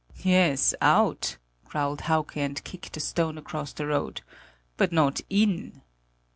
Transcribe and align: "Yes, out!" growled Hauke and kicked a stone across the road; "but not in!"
"Yes, 0.23 0.73
out!" 0.81 1.37
growled 1.65 2.01
Hauke 2.05 2.35
and 2.35 2.63
kicked 2.63 2.97
a 2.97 2.99
stone 2.99 3.37
across 3.37 3.71
the 3.71 3.85
road; 3.85 4.21
"but 4.75 4.91
not 4.91 5.21
in!" 5.29 5.83